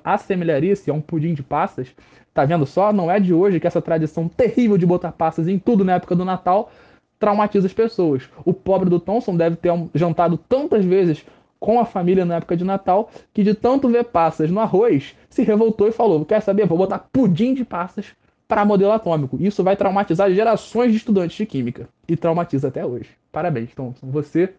assemelharia-se 0.04 0.92
a 0.92 0.94
um 0.94 1.02
pudim 1.02 1.34
de 1.34 1.42
passas. 1.42 1.88
Tá 2.34 2.46
vendo 2.46 2.66
só? 2.66 2.92
Não 2.92 3.10
é 3.10 3.20
de 3.20 3.34
hoje 3.34 3.60
que 3.60 3.68
essa 3.68 3.82
tradição 3.82 4.28
terrível 4.28 4.78
de 4.78 4.86
botar 4.86 5.12
passas 5.12 5.48
em 5.48 5.58
tudo 5.58 5.84
na 5.84 5.94
época 5.94 6.16
do 6.16 6.26
Natal 6.26 6.72
traumatiza 7.18 7.66
as 7.66 7.74
pessoas. 7.74 8.30
O 8.44 8.54
pobre 8.54 8.90
do 8.90 9.00
Thomson 9.00 9.38
deve 9.38 9.56
ter 9.56 9.72
jantado 9.96 10.38
tantas 10.38 10.84
vezes 10.84 11.26
com 11.60 11.80
a 11.80 11.86
família 11.86 12.26
na 12.26 12.36
época 12.36 12.56
de 12.56 12.64
Natal, 12.64 13.10
que 13.34 13.44
de 13.44 13.54
tanto 13.54 13.90
ver 13.90 14.06
passas 14.06 14.52
no 14.52 14.60
arroz, 14.60 15.16
se 15.30 15.44
revoltou 15.44 15.88
e 15.88 15.92
falou: 15.92 16.26
Quer 16.26 16.42
saber? 16.42 16.68
Vou 16.68 16.78
botar 16.78 17.00
pudim 17.12 17.54
de 17.54 17.66
passas 17.66 18.14
para 18.48 18.66
modelo 18.66 18.92
atômico. 18.92 19.38
Isso 19.40 19.64
vai 19.64 19.76
traumatizar 19.76 20.32
gerações 20.32 20.92
de 20.92 20.98
estudantes 20.98 21.36
de 21.36 21.46
química. 21.46 21.90
E 22.08 22.16
traumatiza 22.16 22.68
até 22.68 22.86
hoje. 22.86 23.10
Parabéns, 23.32 23.74
Thompson. 23.74 24.08
Você 24.12 24.54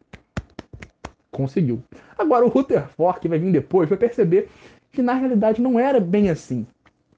conseguiu. 1.30 1.82
Agora, 2.18 2.44
o 2.44 2.48
Rutherford, 2.48 3.20
que 3.20 3.28
vai 3.28 3.38
vir 3.38 3.52
depois, 3.52 3.88
vai 3.88 3.98
perceber 3.98 4.48
que 4.90 5.02
na 5.02 5.14
realidade 5.14 5.60
não 5.60 5.78
era 5.78 6.00
bem 6.00 6.30
assim. 6.30 6.66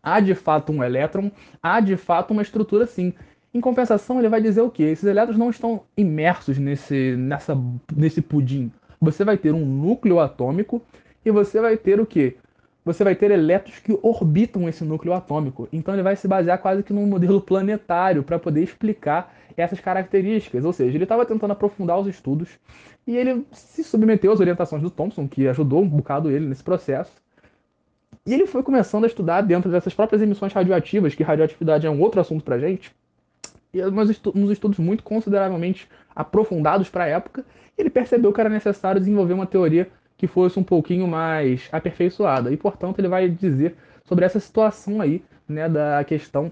Há 0.02 0.20
de 0.20 0.34
fato 0.34 0.72
um 0.72 0.82
elétron, 0.82 1.30
há 1.62 1.80
de 1.80 1.96
fato 1.96 2.32
uma 2.32 2.42
estrutura 2.42 2.86
sim. 2.86 3.12
Em 3.54 3.60
compensação, 3.60 4.18
ele 4.18 4.28
vai 4.28 4.42
dizer 4.42 4.60
o 4.60 4.70
quê? 4.70 4.84
Esses 4.84 5.04
elétrons 5.04 5.38
não 5.38 5.50
estão 5.50 5.82
imersos 5.96 6.58
nesse, 6.58 7.16
nessa, 7.16 7.56
nesse 7.96 8.20
pudim 8.20 8.70
você 9.00 9.24
vai 9.24 9.36
ter 9.36 9.52
um 9.52 9.64
núcleo 9.64 10.20
atômico 10.20 10.82
e 11.24 11.30
você 11.30 11.60
vai 11.60 11.76
ter 11.76 12.00
o 12.00 12.06
que? 12.06 12.36
você 12.88 13.04
vai 13.04 13.14
ter 13.14 13.30
elétrons 13.30 13.78
que 13.78 13.98
orbitam 14.02 14.66
esse 14.66 14.82
núcleo 14.82 15.12
atômico. 15.12 15.68
Então 15.70 15.94
ele 15.94 16.02
vai 16.02 16.16
se 16.16 16.26
basear 16.26 16.58
quase 16.58 16.82
que 16.82 16.92
num 16.92 17.06
modelo 17.06 17.38
planetário 17.38 18.22
para 18.22 18.38
poder 18.38 18.62
explicar 18.62 19.34
essas 19.56 19.78
características. 19.78 20.64
Ou 20.64 20.72
seja, 20.72 20.96
ele 20.96 21.04
estava 21.04 21.26
tentando 21.26 21.52
aprofundar 21.52 21.98
os 21.98 22.06
estudos 22.06 22.48
e 23.06 23.14
ele 23.14 23.46
se 23.52 23.84
submeteu 23.84 24.32
às 24.32 24.40
orientações 24.40 24.82
do 24.82 24.90
Thomson, 24.90 25.28
que 25.28 25.46
ajudou 25.48 25.82
um 25.82 25.88
bocado 25.88 26.30
ele 26.30 26.46
nesse 26.46 26.64
processo. 26.64 27.12
E 28.24 28.32
ele 28.32 28.46
foi 28.46 28.62
começando 28.62 29.04
a 29.04 29.06
estudar 29.06 29.42
dentro 29.42 29.70
dessas 29.70 29.92
próprias 29.92 30.22
emissões 30.22 30.52
radioativas, 30.52 31.14
que 31.14 31.22
radioatividade 31.22 31.86
é 31.86 31.90
um 31.90 32.00
outro 32.00 32.20
assunto 32.20 32.44
para 32.44 32.58
gente, 32.58 32.94
e 33.72 33.82
uns 33.82 34.50
estudos 34.50 34.78
muito 34.78 35.02
consideravelmente 35.02 35.88
aprofundados 36.18 36.90
para 36.90 37.04
a 37.04 37.06
época, 37.06 37.44
ele 37.78 37.88
percebeu 37.88 38.32
que 38.32 38.40
era 38.40 38.50
necessário 38.50 39.00
desenvolver 39.00 39.34
uma 39.34 39.46
teoria 39.46 39.88
que 40.16 40.26
fosse 40.26 40.58
um 40.58 40.64
pouquinho 40.64 41.06
mais 41.06 41.68
aperfeiçoada. 41.70 42.50
E, 42.50 42.56
portanto, 42.56 42.98
ele 42.98 43.06
vai 43.06 43.28
dizer 43.28 43.76
sobre 44.04 44.24
essa 44.24 44.40
situação 44.40 45.00
aí, 45.00 45.22
né, 45.48 45.68
da 45.68 46.02
questão 46.02 46.50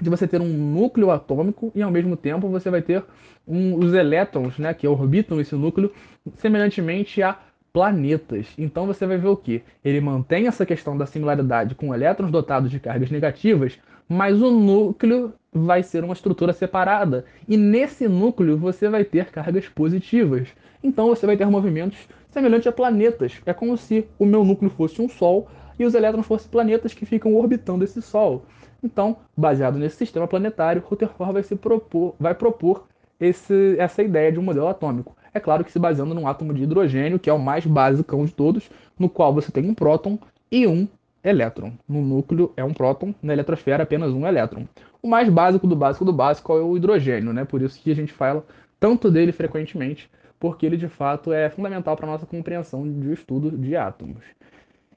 de 0.00 0.10
você 0.10 0.26
ter 0.26 0.40
um 0.40 0.48
núcleo 0.48 1.12
atômico 1.12 1.70
e, 1.76 1.80
ao 1.80 1.92
mesmo 1.92 2.16
tempo, 2.16 2.48
você 2.48 2.70
vai 2.70 2.82
ter 2.82 3.04
um, 3.46 3.76
os 3.76 3.94
elétrons, 3.94 4.58
né, 4.58 4.74
que 4.74 4.88
orbitam 4.88 5.40
esse 5.40 5.54
núcleo, 5.54 5.92
semelhantemente 6.36 7.22
a 7.22 7.38
planetas. 7.72 8.48
Então 8.58 8.86
você 8.86 9.06
vai 9.06 9.16
ver 9.18 9.28
o 9.28 9.36
que? 9.36 9.62
Ele 9.84 10.00
mantém 10.00 10.48
essa 10.48 10.66
questão 10.66 10.98
da 10.98 11.06
similaridade 11.06 11.76
com 11.76 11.94
elétrons 11.94 12.32
dotados 12.32 12.70
de 12.70 12.80
cargas 12.80 13.10
negativas, 13.10 13.78
mas 14.08 14.40
o 14.40 14.50
núcleo 14.50 15.32
vai 15.52 15.82
ser 15.82 16.04
uma 16.04 16.14
estrutura 16.14 16.52
separada. 16.52 17.24
E 17.46 17.56
nesse 17.56 18.08
núcleo 18.08 18.56
você 18.56 18.88
vai 18.88 19.04
ter 19.04 19.26
cargas 19.30 19.68
positivas. 19.68 20.48
Então 20.82 21.08
você 21.08 21.26
vai 21.26 21.36
ter 21.36 21.46
movimentos 21.46 21.98
semelhantes 22.30 22.66
a 22.66 22.72
planetas. 22.72 23.40
É 23.44 23.52
como 23.52 23.76
se 23.76 24.06
o 24.18 24.24
meu 24.24 24.44
núcleo 24.44 24.70
fosse 24.70 25.02
um 25.02 25.08
Sol 25.08 25.48
e 25.78 25.84
os 25.84 25.94
elétrons 25.94 26.26
fossem 26.26 26.50
planetas 26.50 26.94
que 26.94 27.06
ficam 27.06 27.34
orbitando 27.34 27.84
esse 27.84 28.00
Sol. 28.00 28.44
Então, 28.82 29.16
baseado 29.36 29.78
nesse 29.78 29.96
sistema 29.96 30.28
planetário, 30.28 30.82
Rutherford 30.86 31.32
vai, 31.32 31.42
se 31.42 31.56
propor, 31.56 32.14
vai 32.18 32.34
propor 32.34 32.86
esse, 33.18 33.76
essa 33.78 34.02
ideia 34.02 34.30
de 34.30 34.38
um 34.38 34.42
modelo 34.42 34.68
atômico. 34.68 35.16
É 35.34 35.40
claro 35.40 35.64
que 35.64 35.72
se 35.72 35.78
baseando 35.78 36.14
num 36.14 36.28
átomo 36.28 36.54
de 36.54 36.62
hidrogênio, 36.62 37.18
que 37.18 37.28
é 37.28 37.32
o 37.32 37.38
mais 37.38 37.66
básico 37.66 38.24
de 38.24 38.32
todos, 38.32 38.70
no 38.98 39.08
qual 39.08 39.34
você 39.34 39.50
tem 39.50 39.68
um 39.68 39.74
próton 39.74 40.18
e 40.50 40.66
um 40.66 40.88
elétron. 41.28 41.72
No 41.88 42.00
núcleo 42.00 42.52
é 42.56 42.64
um 42.64 42.72
próton, 42.72 43.14
na 43.22 43.32
eletrosfera 43.32 43.82
apenas 43.82 44.12
um 44.12 44.26
elétron. 44.26 44.66
O 45.02 45.08
mais 45.08 45.28
básico 45.28 45.66
do 45.66 45.76
básico 45.76 46.04
do 46.04 46.12
básico 46.12 46.52
é 46.52 46.60
o 46.60 46.76
hidrogênio, 46.76 47.32
né? 47.32 47.44
Por 47.44 47.62
isso 47.62 47.80
que 47.80 47.90
a 47.90 47.94
gente 47.94 48.12
fala 48.12 48.44
tanto 48.80 49.10
dele 49.10 49.32
frequentemente, 49.32 50.10
porque 50.38 50.66
ele 50.66 50.76
de 50.76 50.88
fato 50.88 51.32
é 51.32 51.50
fundamental 51.50 51.96
para 51.96 52.06
a 52.06 52.10
nossa 52.10 52.26
compreensão 52.26 52.90
de 52.90 53.12
estudo 53.12 53.50
de 53.50 53.76
átomos 53.76 54.24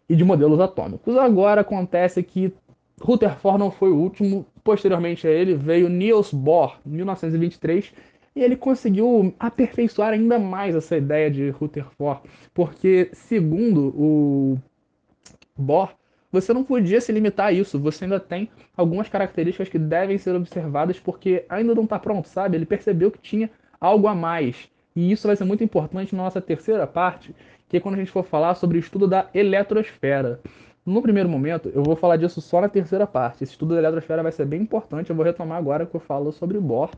e 0.07 0.15
de 0.15 0.23
modelos 0.23 0.59
atômicos. 0.59 1.15
Agora 1.17 1.61
acontece 1.61 2.21
que 2.23 2.53
Rutherford 3.01 3.59
não 3.59 3.71
foi 3.71 3.91
o 3.91 3.97
último, 3.97 4.45
posteriormente 4.63 5.27
a 5.27 5.31
ele 5.31 5.55
veio 5.55 5.89
Niels 5.89 6.33
Bohr, 6.33 6.77
em 6.85 6.91
1923, 6.91 7.91
e 8.35 8.41
ele 8.41 8.55
conseguiu 8.55 9.33
aperfeiçoar 9.39 10.13
ainda 10.13 10.39
mais 10.39 10.75
essa 10.75 10.95
ideia 10.95 11.29
de 11.29 11.49
Rutherford, 11.49 12.21
porque, 12.53 13.09
segundo 13.13 13.93
o 13.95 14.57
Bohr, 15.57 15.89
você 16.31 16.53
não 16.53 16.63
podia 16.63 17.01
se 17.01 17.11
limitar 17.11 17.47
a 17.47 17.51
isso, 17.51 17.79
você 17.79 18.05
ainda 18.05 18.19
tem 18.19 18.49
algumas 18.75 19.09
características 19.09 19.69
que 19.69 19.77
devem 19.77 20.17
ser 20.17 20.35
observadas 20.35 20.99
porque 20.99 21.45
ainda 21.49 21.75
não 21.75 21.83
está 21.83 21.99
pronto, 21.99 22.27
sabe? 22.27 22.55
Ele 22.57 22.65
percebeu 22.65 23.11
que 23.11 23.19
tinha 23.19 23.49
algo 23.79 24.07
a 24.07 24.15
mais. 24.15 24.69
E 24.95 25.11
isso 25.11 25.27
vai 25.27 25.35
ser 25.35 25.43
muito 25.43 25.63
importante 25.63 26.15
na 26.15 26.23
nossa 26.23 26.41
terceira 26.41 26.85
parte, 26.87 27.35
que 27.67 27.77
é 27.77 27.79
quando 27.79 27.95
a 27.95 27.97
gente 27.97 28.11
for 28.11 28.23
falar 28.23 28.55
sobre 28.55 28.77
o 28.77 28.79
estudo 28.79 29.07
da 29.07 29.29
eletrosfera. 29.33 30.39
No 30.85 31.01
primeiro 31.01 31.29
momento, 31.29 31.71
eu 31.73 31.83
vou 31.83 31.95
falar 31.95 32.17
disso 32.17 32.41
só 32.41 32.59
na 32.61 32.69
terceira 32.69 33.05
parte. 33.05 33.43
Esse 33.43 33.53
estudo 33.53 33.75
da 33.75 33.79
eletrosfera 33.79 34.23
vai 34.23 34.31
ser 34.31 34.45
bem 34.45 34.61
importante, 34.61 35.09
eu 35.09 35.15
vou 35.15 35.25
retomar 35.25 35.57
agora 35.57 35.85
que 35.85 35.95
eu 35.95 35.99
falo 35.99 36.31
sobre 36.31 36.59
Bohr, 36.59 36.89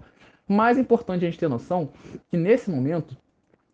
mais 0.47 0.77
importante 0.77 1.25
a 1.25 1.29
gente 1.29 1.39
ter 1.39 1.49
noção 1.49 1.89
que 2.29 2.37
nesse 2.37 2.69
momento 2.69 3.15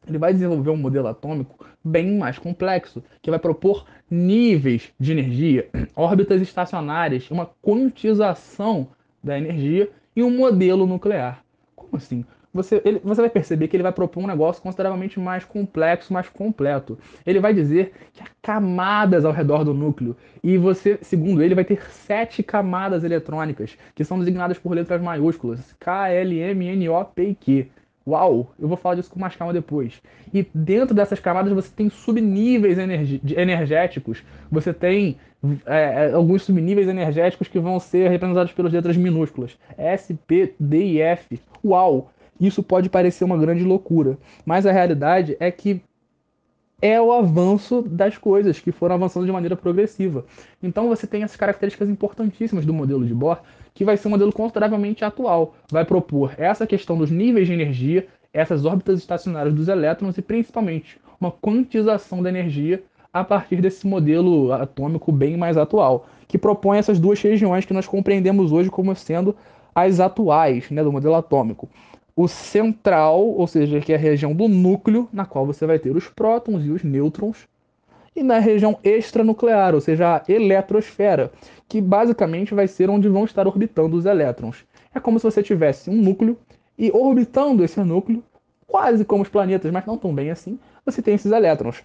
ele 0.09 0.17
vai 0.17 0.33
desenvolver 0.33 0.71
um 0.71 0.77
modelo 0.77 1.07
atômico 1.07 1.65
bem 1.83 2.17
mais 2.17 2.37
complexo, 2.37 3.03
que 3.21 3.29
vai 3.29 3.39
propor 3.39 3.85
níveis 4.09 4.91
de 4.99 5.11
energia, 5.11 5.69
órbitas 5.95 6.41
estacionárias, 6.41 7.29
uma 7.31 7.49
quantização 7.61 8.87
da 9.23 9.37
energia 9.37 9.89
e 10.15 10.23
um 10.23 10.35
modelo 10.35 10.85
nuclear. 10.85 11.43
Como 11.75 11.95
assim? 11.95 12.25
Você, 12.51 12.81
ele, 12.83 12.99
você 13.03 13.21
vai 13.21 13.29
perceber 13.29 13.67
que 13.67 13.75
ele 13.75 13.83
vai 13.83 13.91
propor 13.91 14.23
um 14.23 14.27
negócio 14.27 14.61
consideravelmente 14.61 15.19
mais 15.19 15.45
complexo, 15.45 16.11
mais 16.11 16.27
completo. 16.27 16.97
Ele 17.23 17.39
vai 17.39 17.53
dizer 17.53 17.93
que 18.11 18.23
há 18.23 18.27
camadas 18.41 19.23
ao 19.23 19.31
redor 19.31 19.63
do 19.63 19.71
núcleo. 19.71 20.17
E 20.43 20.57
você, 20.57 20.97
segundo 21.03 21.43
ele, 21.43 21.53
vai 21.53 21.63
ter 21.63 21.79
sete 21.91 22.41
camadas 22.41 23.03
eletrônicas, 23.03 23.77
que 23.93 24.03
são 24.03 24.17
designadas 24.17 24.57
por 24.57 24.73
letras 24.73 24.99
maiúsculas: 24.99 25.75
K, 25.79 26.09
L, 26.09 26.39
M, 26.39 26.65
N, 26.65 26.89
O, 26.89 27.05
P 27.05 27.29
e 27.29 27.35
Q. 27.35 27.71
Uau, 28.09 28.51
eu 28.59 28.67
vou 28.67 28.75
falar 28.75 28.95
disso 28.95 29.11
com 29.11 29.19
mais 29.19 29.35
calma 29.35 29.53
depois. 29.53 30.01
E 30.33 30.45
dentro 30.53 30.95
dessas 30.95 31.19
camadas 31.19 31.53
você 31.53 31.69
tem 31.75 31.89
subníveis 31.89 32.77
energéticos, 32.79 34.23
você 34.51 34.73
tem 34.73 35.17
é, 35.65 36.07
é, 36.07 36.13
alguns 36.13 36.43
subníveis 36.43 36.87
energéticos 36.87 37.47
que 37.47 37.59
vão 37.59 37.79
ser 37.79 38.09
representados 38.09 38.51
pelas 38.51 38.73
letras 38.73 38.97
minúsculas: 38.97 39.57
S, 39.77 40.13
P, 40.27 40.53
D 40.59 40.83
e 40.83 41.01
F. 41.01 41.39
Uau! 41.63 42.11
Isso 42.39 42.63
pode 42.63 42.89
parecer 42.89 43.25
uma 43.25 43.37
grande 43.37 43.63
loucura, 43.63 44.17
mas 44.45 44.65
a 44.65 44.71
realidade 44.71 45.35
é 45.39 45.51
que 45.51 45.81
é 46.81 46.99
o 47.01 47.11
avanço 47.11 47.81
das 47.81 48.17
coisas 48.17 48.59
que 48.59 48.71
foram 48.71 48.95
avançando 48.95 49.25
de 49.25 49.31
maneira 49.31 49.55
progressiva. 49.55 50.25
Então 50.63 50.87
você 50.87 51.05
tem 51.05 51.23
essas 51.23 51.35
características 51.35 51.89
importantíssimas 51.89 52.65
do 52.65 52.73
modelo 52.73 53.05
de 53.05 53.13
Bohr, 53.13 53.39
que 53.73 53.85
vai 53.85 53.97
ser 53.97 54.07
um 54.07 54.11
modelo 54.11 54.31
consideravelmente 54.31 55.03
atual. 55.03 55.55
Vai 55.71 55.85
propor 55.85 56.33
essa 56.37 56.67
questão 56.67 56.97
dos 56.97 57.09
níveis 57.09 57.47
de 57.47 57.53
energia, 57.53 58.07
essas 58.33 58.65
órbitas 58.65 58.99
estacionárias 58.99 59.53
dos 59.53 59.67
elétrons 59.67 60.17
e 60.17 60.21
principalmente 60.21 60.99
uma 61.19 61.31
quantização 61.31 62.21
da 62.21 62.29
energia 62.29 62.83
a 63.11 63.23
partir 63.23 63.57
desse 63.57 63.87
modelo 63.87 64.53
atômico 64.53 65.11
bem 65.11 65.35
mais 65.35 65.57
atual, 65.57 66.07
que 66.27 66.37
propõe 66.37 66.77
essas 66.77 66.99
duas 66.99 67.19
regiões 67.21 67.65
que 67.65 67.73
nós 67.73 67.87
compreendemos 67.87 68.51
hoje 68.51 68.69
como 68.69 68.95
sendo 68.95 69.35
as 69.73 69.99
atuais 69.99 70.69
né, 70.69 70.83
do 70.83 70.91
modelo 70.91 71.15
atômico 71.15 71.67
o 72.19 72.27
central, 72.27 73.21
ou 73.21 73.47
seja, 73.47 73.79
que 73.79 73.93
é 73.93 73.95
a 73.95 73.99
região 73.99 74.33
do 74.33 74.49
núcleo, 74.49 75.07
na 75.13 75.25
qual 75.25 75.45
você 75.45 75.65
vai 75.65 75.79
ter 75.79 75.95
os 75.95 76.09
prótons 76.09 76.65
e 76.65 76.69
os 76.69 76.83
nêutrons, 76.83 77.47
e 78.19 78.23
na 78.23 78.37
região 78.37 78.77
extranuclear, 78.83 79.73
ou 79.73 79.79
seja, 79.79 80.17
a 80.17 80.31
eletrosfera, 80.31 81.31
que 81.67 81.79
basicamente 81.79 82.53
vai 82.53 82.67
ser 82.67 82.89
onde 82.89 83.07
vão 83.07 83.23
estar 83.23 83.47
orbitando 83.47 83.95
os 83.95 84.05
elétrons. 84.05 84.65
É 84.93 84.99
como 84.99 85.17
se 85.19 85.23
você 85.23 85.41
tivesse 85.41 85.89
um 85.89 85.95
núcleo 85.95 86.37
e 86.77 86.91
orbitando 86.91 87.63
esse 87.63 87.79
núcleo, 87.79 88.21
quase 88.67 89.05
como 89.05 89.23
os 89.23 89.29
planetas, 89.29 89.71
mas 89.71 89.85
não 89.85 89.97
tão 89.97 90.13
bem 90.13 90.31
assim, 90.31 90.59
você 90.85 91.01
tem 91.01 91.15
esses 91.15 91.31
elétrons. 91.31 91.81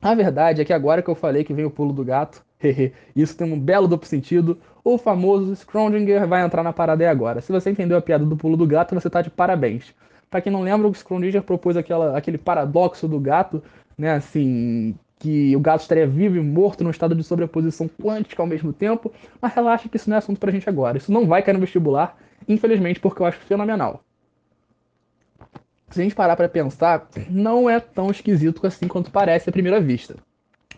A 0.00 0.14
verdade 0.14 0.62
é 0.62 0.64
que 0.64 0.72
agora 0.72 1.02
que 1.02 1.10
eu 1.10 1.14
falei 1.14 1.44
que 1.44 1.52
vem 1.52 1.66
o 1.66 1.70
pulo 1.70 1.92
do 1.92 2.04
gato, 2.04 2.42
isso 3.14 3.36
tem 3.36 3.52
um 3.52 3.58
belo 3.58 3.86
duplo 3.86 4.08
sentido. 4.08 4.58
O 4.82 4.96
famoso 4.96 5.54
Schrödinger 5.54 6.26
vai 6.26 6.42
entrar 6.42 6.62
na 6.62 6.72
parada 6.72 7.04
aí 7.04 7.08
agora. 7.08 7.40
Se 7.40 7.52
você 7.52 7.70
entendeu 7.70 7.96
a 7.96 8.02
piada 8.02 8.24
do 8.24 8.36
pulo 8.36 8.56
do 8.56 8.66
gato, 8.66 8.94
você 8.94 9.10
tá 9.10 9.20
de 9.20 9.30
parabéns. 9.30 9.94
Para 10.30 10.40
quem 10.40 10.52
não 10.52 10.62
lembra, 10.62 10.88
o 10.88 10.92
Schrödinger 10.92 11.42
propôs 11.42 11.76
aquela, 11.76 12.16
aquele 12.16 12.38
paradoxo 12.38 13.06
do 13.06 13.20
gato, 13.20 13.62
né, 13.96 14.12
assim, 14.12 14.94
que 15.24 15.56
o 15.56 15.60
gato 15.60 15.80
estaria 15.80 16.06
vivo 16.06 16.36
e 16.36 16.40
morto 16.40 16.84
num 16.84 16.90
estado 16.90 17.14
de 17.14 17.24
sobreposição 17.24 17.88
quântica 17.88 18.42
ao 18.42 18.46
mesmo 18.46 18.74
tempo, 18.74 19.10
mas 19.40 19.54
relaxa 19.54 19.88
que 19.88 19.96
isso 19.96 20.10
não 20.10 20.16
é 20.16 20.18
assunto 20.18 20.38
pra 20.38 20.52
gente 20.52 20.68
agora. 20.68 20.98
Isso 20.98 21.10
não 21.10 21.26
vai 21.26 21.42
cair 21.42 21.54
no 21.54 21.60
vestibular, 21.60 22.14
infelizmente, 22.46 23.00
porque 23.00 23.22
eu 23.22 23.26
acho 23.26 23.38
fenomenal. 23.38 24.04
Se 25.88 25.98
a 25.98 26.04
gente 26.04 26.14
parar 26.14 26.36
para 26.36 26.46
pensar, 26.46 27.08
não 27.30 27.70
é 27.70 27.80
tão 27.80 28.10
esquisito 28.10 28.66
assim 28.66 28.86
quanto 28.86 29.10
parece 29.10 29.48
à 29.48 29.52
primeira 29.52 29.80
vista. 29.80 30.16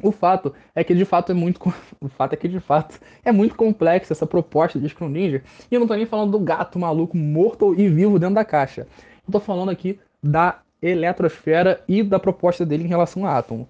O 0.00 0.12
fato 0.12 0.54
é 0.76 0.84
que 0.84 0.94
de 0.94 1.04
fato 1.04 1.32
é 1.32 1.34
muito 1.34 1.60
o 2.00 2.08
fato 2.08 2.34
é 2.34 2.36
que 2.36 2.46
de 2.46 2.60
fato 2.60 3.00
é 3.24 3.32
muito 3.32 3.56
complexa 3.56 4.12
essa 4.12 4.28
proposta 4.28 4.78
de 4.78 4.88
Scrum 4.88 5.08
Ninja. 5.08 5.42
E 5.68 5.74
eu 5.74 5.80
não 5.80 5.88
tô 5.88 5.94
nem 5.94 6.06
falando 6.06 6.30
do 6.30 6.38
gato 6.38 6.78
maluco 6.78 7.16
morto 7.16 7.74
e 7.74 7.88
vivo 7.88 8.16
dentro 8.16 8.36
da 8.36 8.44
caixa. 8.44 8.86
Eu 9.26 9.32
tô 9.32 9.40
falando 9.40 9.72
aqui 9.72 9.98
da 10.22 10.60
eletrosfera 10.80 11.82
e 11.88 12.00
da 12.04 12.20
proposta 12.20 12.64
dele 12.64 12.84
em 12.84 12.88
relação 12.88 13.26
ao 13.26 13.36
átomo. 13.36 13.68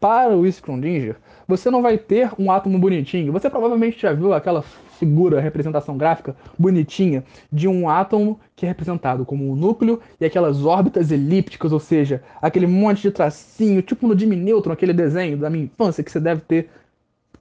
Para 0.00 0.36
o 0.36 0.44
Schrödinger, 0.46 1.16
você 1.46 1.70
não 1.70 1.82
vai 1.82 1.98
ter 1.98 2.30
um 2.38 2.52
átomo 2.52 2.78
bonitinho. 2.78 3.32
Você 3.32 3.50
provavelmente 3.50 4.00
já 4.00 4.12
viu 4.12 4.32
aquela 4.32 4.62
figura, 4.98 5.40
representação 5.40 5.96
gráfica 5.96 6.36
bonitinha 6.58 7.24
de 7.52 7.66
um 7.68 7.88
átomo 7.88 8.38
que 8.54 8.64
é 8.66 8.68
representado 8.68 9.24
como 9.24 9.50
um 9.50 9.56
núcleo 9.56 10.00
e 10.20 10.24
aquelas 10.24 10.64
órbitas 10.64 11.10
elípticas, 11.10 11.72
ou 11.72 11.80
seja, 11.80 12.22
aquele 12.42 12.66
monte 12.66 13.02
de 13.02 13.10
tracinho, 13.10 13.80
tipo 13.82 14.06
no 14.06 14.18
Jimmy 14.18 14.36
Neutron, 14.36 14.72
aquele 14.72 14.92
desenho 14.92 15.36
da 15.36 15.48
minha 15.48 15.64
infância 15.64 16.02
que 16.02 16.10
você 16.10 16.20
deve 16.20 16.42
ter 16.42 16.68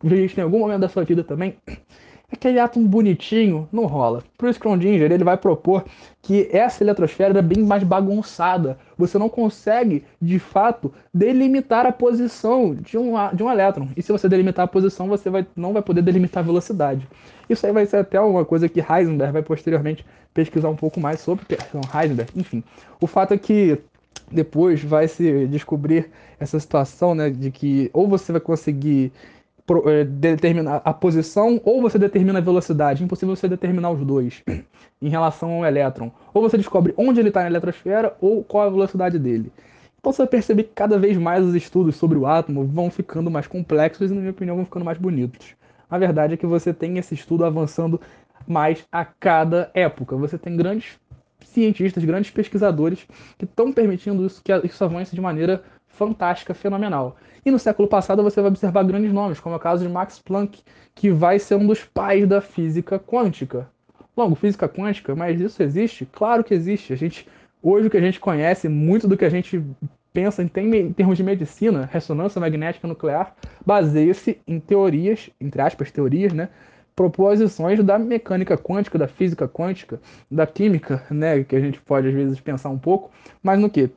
visto 0.04 0.38
em 0.38 0.42
algum 0.42 0.60
momento 0.60 0.82
da 0.82 0.90
sua 0.90 1.04
vida 1.04 1.24
também. 1.24 1.58
Aquele 2.32 2.60
átomo 2.60 2.88
bonitinho 2.88 3.68
não 3.72 3.86
rola. 3.86 4.24
Que 4.38 4.46
o 4.46 4.54
Schrödinger 4.54 5.12
ele 5.12 5.24
vai 5.24 5.38
propor 5.38 5.86
que 6.22 6.50
essa 6.52 6.84
eletrosfera 6.84 7.40
é 7.40 7.42
bem 7.42 7.64
mais 7.64 7.84
bagunçada. 7.84 8.78
Você 8.98 9.18
não 9.18 9.30
consegue, 9.30 10.04
de 10.22 10.38
fato, 10.38 10.94
delimitar 11.14 11.86
a 11.86 11.92
posição 11.92 12.76
de 12.76 12.98
um, 12.98 13.14
de 13.34 13.44
um 13.44 13.52
elétron. 13.52 13.88
E 13.96 14.02
se 14.02 14.12
você 14.12 14.28
delimitar 14.28 14.66
a 14.66 14.68
posição, 14.68 15.08
você 15.08 15.30
vai, 15.30 15.46
não 15.56 15.74
vai 15.74 15.82
poder 15.82 16.02
delimitar 16.02 16.44
a 16.44 16.46
velocidade. 16.46 17.08
Isso 17.50 17.66
aí 17.66 17.72
vai 17.72 17.86
ser 17.86 17.98
até 17.98 18.20
uma 18.20 18.44
coisa 18.44 18.68
que 18.68 18.82
Heisenberg 18.82 19.32
vai 19.32 19.42
posteriormente 19.42 20.06
pesquisar 20.34 20.70
um 20.70 20.76
pouco 20.76 21.00
mais 21.00 21.22
sobre. 21.22 21.46
Heisenberg, 21.96 22.32
enfim. 22.36 22.64
O 23.00 23.08
fato 23.08 23.34
é 23.34 23.38
que 23.38 23.80
depois 24.30 24.84
vai 24.84 25.08
se 25.08 25.48
descobrir 25.48 26.10
essa 26.40 26.60
situação, 26.60 27.16
né, 27.16 27.30
de 27.30 27.50
que 27.50 27.90
ou 27.94 28.08
você 28.08 28.32
vai 28.32 28.42
conseguir 28.42 29.12
determinar 30.08 30.82
a 30.86 30.94
posição 30.94 31.60
ou 31.64 31.82
você 31.82 31.98
determina 31.98 32.40
a 32.40 32.42
velocidade. 32.42 33.04
Impossível 33.04 33.36
você 33.36 33.48
determinar 33.48 33.92
os 33.92 34.06
dois 34.06 34.44
em 35.02 35.10
relação 35.10 35.52
ao 35.52 35.66
elétron. 35.66 36.12
Ou 36.34 36.42
você 36.42 36.58
descobre 36.58 36.94
onde 36.98 37.20
ele 37.20 37.30
está 37.30 37.42
na 37.42 37.48
eletrosfera 37.48 38.16
ou 38.22 38.44
qual 38.44 38.68
a 38.68 38.70
velocidade 38.70 39.20
dele. 39.20 39.52
Então 40.00 40.14
você 40.14 40.22
vai 40.22 40.28
perceber 40.28 40.64
que 40.64 40.74
cada 40.74 40.98
vez 40.98 41.18
mais 41.18 41.44
os 41.44 41.54
estudos 41.54 41.96
sobre 41.96 42.18
o 42.18 42.26
átomo 42.26 42.66
vão 42.66 42.90
ficando 42.90 43.30
mais 43.30 43.48
complexos 43.48 44.10
e, 44.10 44.14
na 44.14 44.22
minha 44.22 44.32
opinião, 44.32 44.56
vão 44.56 44.66
ficando 44.66 44.86
mais 44.86 44.98
bonitos. 44.98 45.56
A 45.90 45.98
verdade 45.98 46.36
é 46.36 46.38
que 46.38 46.46
você 46.46 46.74
tem 46.74 46.98
esse 46.98 47.14
estudo 47.14 47.44
avançando 47.44 48.00
mais 48.48 48.86
a 48.92 49.04
cada 49.04 49.70
época. 49.74 50.16
Você 50.16 50.38
tem 50.38 50.56
grandes 50.56 50.98
cientistas, 51.46 52.04
grandes 52.04 52.32
pesquisadores 52.32 53.06
que 53.38 53.46
estão 53.46 53.74
permitindo 53.74 54.26
isso, 54.26 54.42
que 54.44 54.54
isso 54.66 54.84
avance 54.84 55.14
de 55.14 55.22
maneira 55.22 55.64
fantástica, 55.98 56.54
fenomenal. 56.54 57.18
E 57.46 57.52
no 57.52 57.58
século 57.58 57.88
passado 57.88 58.24
você 58.24 58.40
vai 58.40 58.50
observar 58.50 58.84
grandes 58.84 59.12
nomes, 59.12 59.40
como 59.40 59.56
é 59.56 59.58
o 59.58 59.62
caso 59.62 59.86
de 59.86 59.92
Max 59.92 60.20
Planck, 60.20 60.62
que 60.94 61.10
vai 61.10 61.40
ser 61.40 61.56
um 61.56 61.66
dos 61.66 61.84
pais 61.84 62.28
da 62.28 62.40
física 62.40 63.00
quântica. 63.00 63.68
Logo, 64.16 64.36
física 64.36 64.70
quântica, 64.70 65.16
mas 65.16 65.40
isso 65.42 65.62
existe? 65.62 66.06
Claro 66.06 66.44
que 66.44 66.54
existe. 66.54 66.94
A 66.94 66.96
gente, 66.96 67.28
hoje 67.62 67.88
o 67.88 67.90
que 67.90 67.98
a 67.98 68.02
gente 68.02 68.20
conhece, 68.20 68.70
muito 68.70 69.08
do 69.08 69.18
que 69.18 69.26
a 69.26 69.30
gente 69.30 69.64
pensa 70.14 70.42
em, 70.42 70.48
termos 70.94 71.18
de 71.18 71.24
medicina, 71.24 71.88
ressonância 71.92 72.42
magnética 72.42 72.88
nuclear, 72.88 73.36
baseia-se 73.66 74.40
em 74.48 74.60
teorias, 74.60 75.30
entre 75.40 75.62
aspas, 75.62 75.92
teorias, 75.92 76.34
né? 76.34 76.50
proposições 76.98 77.84
da 77.84 78.00
mecânica 78.00 78.58
quântica, 78.58 78.98
da 78.98 79.08
física 79.08 79.48
quântica, 79.48 80.02
da 80.32 80.48
química, 80.48 81.06
né, 81.12 81.44
que 81.44 81.56
a 81.56 81.60
gente 81.60 81.80
pode 81.80 82.08
às 82.08 82.14
vezes 82.16 82.40
pensar 82.40 82.70
um 82.70 82.80
pouco, 82.80 83.12
mas 83.44 83.60
no 83.60 83.70
que? 83.70 83.92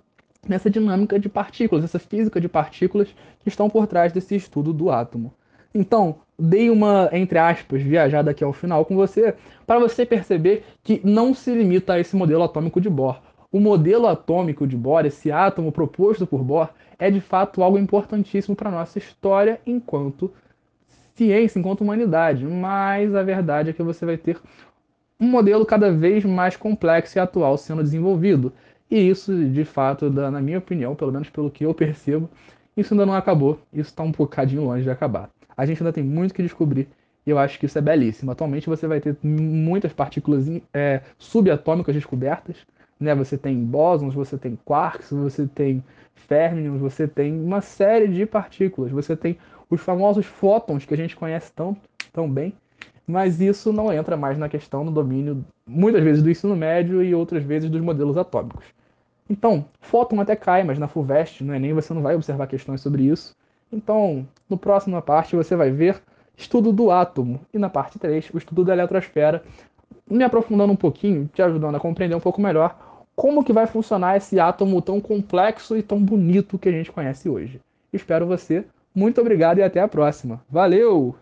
Nessa 0.48 0.70
dinâmica 0.70 1.18
de 1.18 1.28
partículas, 1.28 1.84
essa 1.84 1.98
física 1.98 2.40
de 2.40 2.48
partículas 2.48 3.08
que 3.40 3.48
estão 3.48 3.68
por 3.68 3.86
trás 3.86 4.12
desse 4.12 4.34
estudo 4.34 4.72
do 4.72 4.90
átomo. 4.90 5.32
Então, 5.74 6.16
dei 6.38 6.70
uma, 6.70 7.08
entre 7.12 7.38
aspas, 7.38 7.82
viajada 7.82 8.30
aqui 8.30 8.42
ao 8.42 8.52
final 8.52 8.84
com 8.84 8.96
você, 8.96 9.34
para 9.66 9.78
você 9.78 10.04
perceber 10.04 10.64
que 10.82 11.00
não 11.04 11.34
se 11.34 11.54
limita 11.54 11.92
a 11.92 12.00
esse 12.00 12.16
modelo 12.16 12.42
atômico 12.42 12.80
de 12.80 12.90
Bohr. 12.90 13.20
O 13.52 13.60
modelo 13.60 14.06
atômico 14.06 14.66
de 14.66 14.76
Bohr, 14.76 15.04
esse 15.06 15.30
átomo 15.30 15.70
proposto 15.70 16.26
por 16.26 16.42
Bohr, 16.42 16.70
é 16.98 17.10
de 17.10 17.20
fato 17.20 17.62
algo 17.62 17.78
importantíssimo 17.78 18.56
para 18.56 18.68
a 18.68 18.72
nossa 18.72 18.98
história 18.98 19.60
enquanto 19.66 20.32
ciência, 21.14 21.58
enquanto 21.58 21.82
humanidade. 21.82 22.44
Mas 22.44 23.14
a 23.14 23.22
verdade 23.22 23.70
é 23.70 23.72
que 23.72 23.82
você 23.82 24.04
vai 24.04 24.16
ter 24.16 24.38
um 25.20 25.26
modelo 25.26 25.66
cada 25.66 25.92
vez 25.92 26.24
mais 26.24 26.56
complexo 26.56 27.18
e 27.18 27.20
atual 27.20 27.56
sendo 27.58 27.82
desenvolvido. 27.82 28.52
E 28.90 28.98
isso, 28.98 29.32
de 29.50 29.64
fato, 29.64 30.10
na 30.10 30.40
minha 30.40 30.58
opinião, 30.58 30.96
pelo 30.96 31.12
menos 31.12 31.30
pelo 31.30 31.50
que 31.50 31.64
eu 31.64 31.72
percebo, 31.72 32.28
isso 32.76 32.92
ainda 32.94 33.06
não 33.06 33.14
acabou. 33.14 33.60
Isso 33.72 33.90
está 33.90 34.02
um 34.02 34.10
bocadinho 34.10 34.64
longe 34.64 34.82
de 34.82 34.90
acabar. 34.90 35.30
A 35.56 35.64
gente 35.64 35.82
ainda 35.82 35.92
tem 35.92 36.02
muito 36.02 36.34
que 36.34 36.42
descobrir 36.42 36.88
e 37.26 37.30
eu 37.30 37.38
acho 37.38 37.58
que 37.58 37.66
isso 37.66 37.78
é 37.78 37.80
belíssimo. 37.80 38.30
Atualmente 38.30 38.68
você 38.68 38.86
vai 38.86 39.00
ter 39.00 39.16
muitas 39.22 39.92
partículas 39.92 40.46
é, 40.72 41.02
subatômicas 41.18 41.94
descobertas. 41.94 42.56
Né? 42.98 43.14
Você 43.14 43.38
tem 43.38 43.62
bósons, 43.62 44.14
você 44.14 44.36
tem 44.36 44.58
quarks, 44.64 45.10
você 45.10 45.46
tem 45.46 45.84
férmions, 46.14 46.80
você 46.80 47.06
tem 47.06 47.38
uma 47.38 47.60
série 47.60 48.08
de 48.08 48.26
partículas. 48.26 48.90
Você 48.90 49.16
tem 49.16 49.38
os 49.68 49.80
famosos 49.80 50.26
fótons 50.26 50.84
que 50.84 50.94
a 50.94 50.96
gente 50.96 51.14
conhece 51.14 51.52
tão, 51.52 51.76
tão 52.12 52.28
bem. 52.28 52.54
Mas 53.06 53.40
isso 53.40 53.72
não 53.72 53.92
entra 53.92 54.16
mais 54.16 54.38
na 54.38 54.48
questão 54.48 54.84
do 54.84 54.90
domínio, 54.90 55.44
muitas 55.66 56.02
vezes, 56.02 56.22
do 56.22 56.30
ensino 56.30 56.54
médio 56.54 57.02
e 57.02 57.14
outras 57.14 57.42
vezes 57.42 57.68
dos 57.68 57.80
modelos 57.80 58.16
atômicos. 58.16 58.64
Então, 59.30 59.64
fóton 59.80 60.20
até 60.20 60.34
cai, 60.34 60.64
mas 60.64 60.76
na 60.76 60.88
FUVEST, 60.88 61.44
no 61.44 61.54
Enem, 61.54 61.72
você 61.72 61.94
não 61.94 62.02
vai 62.02 62.16
observar 62.16 62.48
questões 62.48 62.80
sobre 62.80 63.04
isso. 63.04 63.36
Então, 63.72 64.26
no 64.48 64.58
próximo 64.58 65.00
parte, 65.00 65.36
você 65.36 65.54
vai 65.54 65.70
ver 65.70 66.02
estudo 66.36 66.72
do 66.72 66.90
átomo. 66.90 67.40
E 67.54 67.58
na 67.58 67.70
parte 67.70 67.96
3, 67.96 68.30
o 68.34 68.38
estudo 68.38 68.64
da 68.64 68.72
eletrosfera, 68.72 69.44
me 70.10 70.24
aprofundando 70.24 70.72
um 70.72 70.76
pouquinho, 70.76 71.30
te 71.32 71.40
ajudando 71.40 71.76
a 71.76 71.80
compreender 71.80 72.16
um 72.16 72.20
pouco 72.20 72.40
melhor 72.40 72.76
como 73.14 73.44
que 73.44 73.52
vai 73.52 73.66
funcionar 73.66 74.16
esse 74.16 74.40
átomo 74.40 74.80
tão 74.80 75.00
complexo 75.00 75.76
e 75.76 75.82
tão 75.82 76.02
bonito 76.02 76.58
que 76.58 76.68
a 76.68 76.72
gente 76.72 76.90
conhece 76.90 77.28
hoje. 77.28 77.60
Espero 77.92 78.26
você. 78.26 78.64
Muito 78.94 79.20
obrigado 79.20 79.58
e 79.58 79.62
até 79.62 79.80
a 79.80 79.86
próxima. 79.86 80.42
Valeu! 80.50 81.14